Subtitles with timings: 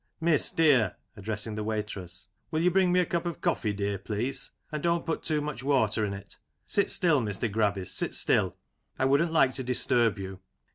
[0.19, 4.49] Miss, dear (addressing the waitress^ will you bring me a cup of coffee, dear, please?
[4.71, 6.39] And don't put too much water in it.
[6.65, 7.47] Sit still, Mr.
[7.51, 8.55] Gravis, sit still;
[8.97, 10.39] I wouldn't like to disturb you.